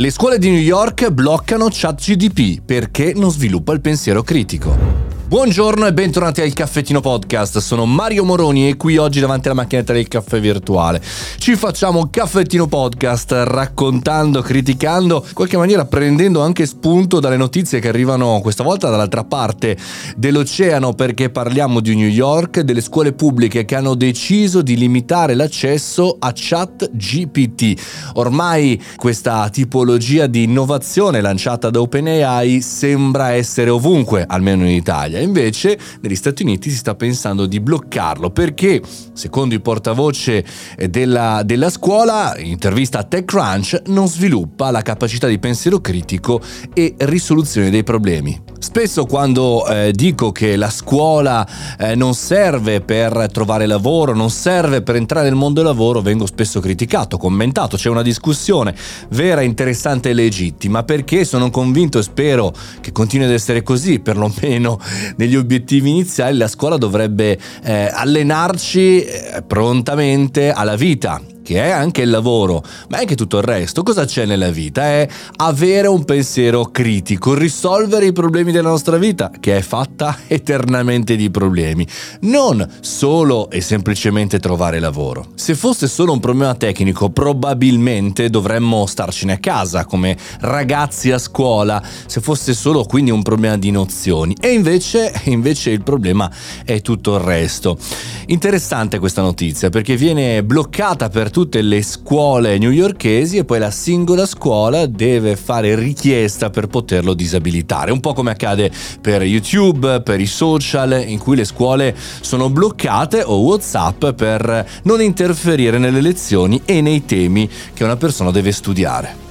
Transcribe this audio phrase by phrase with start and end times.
[0.00, 4.97] Le scuole di New York bloccano ChatGDP perché non sviluppa il pensiero critico.
[5.28, 9.92] Buongiorno e bentornati al Caffettino Podcast, sono Mario Moroni e qui oggi davanti alla macchinetta
[9.92, 11.02] del caffè virtuale.
[11.36, 17.78] Ci facciamo un Caffettino Podcast raccontando, criticando, in qualche maniera prendendo anche spunto dalle notizie
[17.78, 19.76] che arrivano questa volta dall'altra parte
[20.16, 26.16] dell'oceano perché parliamo di New York, delle scuole pubbliche che hanno deciso di limitare l'accesso
[26.18, 27.78] a chat GPT.
[28.14, 35.16] Ormai questa tipologia di innovazione lanciata da OpenAI sembra essere ovunque, almeno in Italia.
[35.18, 35.20] Italia.
[35.20, 38.80] Invece negli Stati Uniti si sta pensando di bloccarlo perché,
[39.12, 40.44] secondo il portavoce
[40.76, 46.40] eh, della, della scuola, in intervista a TechCrunch, non sviluppa la capacità di pensiero critico
[46.72, 48.47] e risoluzione dei problemi.
[48.58, 51.46] Spesso quando eh, dico che la scuola
[51.78, 56.26] eh, non serve per trovare lavoro, non serve per entrare nel mondo del lavoro, vengo
[56.26, 58.74] spesso criticato, commentato, c'è una discussione
[59.10, 64.78] vera, interessante e legittima perché sono convinto e spero che continui ad essere così, perlomeno
[65.16, 72.02] negli obiettivi iniziali, la scuola dovrebbe eh, allenarci eh, prontamente alla vita che è anche
[72.02, 73.82] il lavoro, ma anche tutto il resto.
[73.82, 74.82] Cosa c'è nella vita?
[74.82, 81.16] È avere un pensiero critico, risolvere i problemi della nostra vita, che è fatta eternamente
[81.16, 81.86] di problemi.
[82.22, 85.28] Non solo e semplicemente trovare lavoro.
[85.36, 91.82] Se fosse solo un problema tecnico, probabilmente dovremmo starcene a casa come ragazzi a scuola,
[92.04, 94.36] se fosse solo quindi un problema di nozioni.
[94.38, 96.30] E invece, invece il problema
[96.62, 97.78] è tutto il resto.
[98.26, 104.26] Interessante questa notizia perché viene bloccata per tutte le scuole newyorkesi e poi la singola
[104.26, 107.92] scuola deve fare richiesta per poterlo disabilitare.
[107.92, 113.22] Un po' come accade per YouTube, per i social, in cui le scuole sono bloccate
[113.24, 119.27] o WhatsApp per non interferire nelle lezioni e nei temi che una persona deve studiare.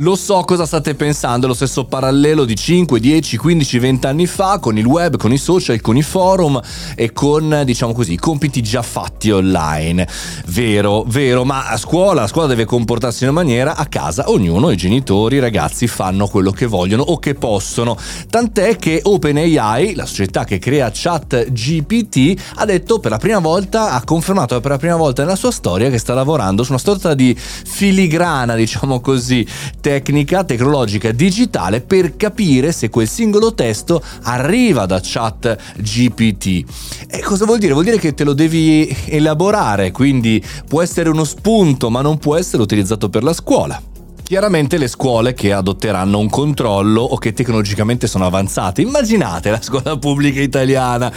[0.00, 4.58] Lo so cosa state pensando, lo stesso parallelo di 5, 10, 15, 20 anni fa
[4.58, 6.60] con il web, con i social, con i forum
[6.94, 10.06] e con, diciamo così, i compiti già fatti online.
[10.48, 14.70] Vero, vero, ma a scuola, a scuola deve comportarsi in una maniera, a casa ognuno,
[14.70, 17.96] i genitori, i ragazzi fanno quello che vogliono o che possono.
[18.28, 23.92] Tant'è che OpenAI, la società che crea chat GPT, ha detto per la prima volta,
[23.92, 27.14] ha confermato per la prima volta nella sua storia che sta lavorando su una sorta
[27.14, 29.46] di filigrana, diciamo così,
[29.86, 36.64] tecnica tecnologica digitale per capire se quel singolo testo arriva da chat GPT.
[37.06, 37.72] E cosa vuol dire?
[37.72, 42.34] Vuol dire che te lo devi elaborare, quindi può essere uno spunto, ma non può
[42.34, 43.80] essere utilizzato per la scuola.
[44.26, 48.82] Chiaramente le scuole che adotteranno un controllo o che tecnologicamente sono avanzate.
[48.82, 51.12] Immaginate la scuola pubblica italiana.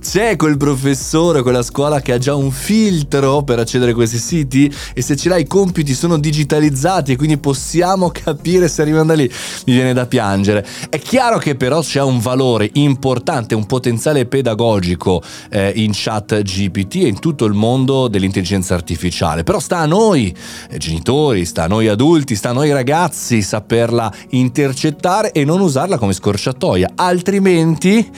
[0.00, 4.74] C'è quel professore, quella scuola che ha già un filtro per accedere a questi siti
[4.94, 9.14] e se ce l'hai i compiti sono digitalizzati e quindi possiamo capire se arrivano da
[9.14, 9.30] lì.
[9.66, 10.66] Mi viene da piangere.
[10.88, 16.94] È chiaro che però c'è un valore importante, un potenziale pedagogico eh, in chat GPT
[16.94, 19.42] e in tutto il mondo dell'intelligenza artificiale.
[19.42, 20.34] Però sta a noi,
[20.70, 25.98] eh, genitori, sta a noi adulti, sta a noi ragazzi saperla intercettare e non usarla
[25.98, 28.08] come scorciatoia, altrimenti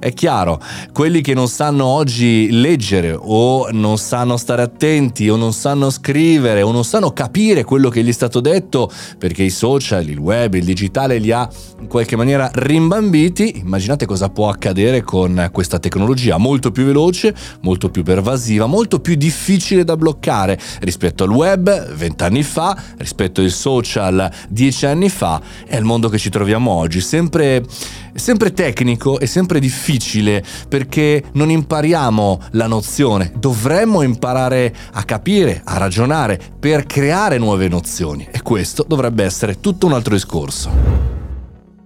[0.00, 0.60] è chiaro,
[0.92, 6.60] quelli che non sanno oggi leggere o non sanno stare attenti o non sanno scrivere
[6.62, 10.54] o non sanno capire quello che gli è stato detto perché i social, il web,
[10.54, 11.48] il digitale li ha
[11.80, 16.36] in qualche maniera rimbambiti, immaginate cosa può accadere con questa tecnologia.
[16.36, 22.42] Molto più veloce, molto più pervasiva, molto più difficile da bloccare rispetto al web vent'anni
[22.42, 27.00] fa, rispetto ai social social dieci anni fa è il mondo che ci troviamo oggi,
[27.00, 27.62] sempre,
[28.14, 35.76] sempre tecnico e sempre difficile perché non impariamo la nozione, dovremmo imparare a capire, a
[35.76, 38.26] ragionare per creare nuove nozioni.
[38.30, 41.13] E questo dovrebbe essere tutto un altro discorso.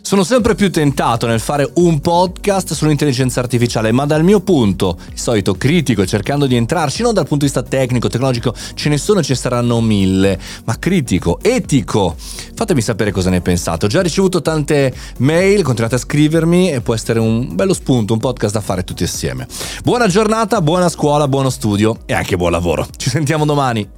[0.08, 5.18] Sono sempre più tentato nel fare un podcast sull'intelligenza artificiale, ma dal mio punto, il
[5.18, 9.20] solito critico, cercando di entrarci non dal punto di vista tecnico, tecnologico, ce ne sono
[9.20, 12.16] e ci saranno mille, ma critico, etico.
[12.16, 13.84] Fatemi sapere cosa ne pensate.
[13.84, 18.18] Ho già ricevuto tante mail, continuate a scrivermi e può essere un bello spunto, un
[18.18, 19.46] podcast da fare tutti assieme.
[19.84, 22.88] Buona giornata, buona scuola, buono studio e anche buon lavoro.
[22.96, 23.97] Ci sentiamo domani.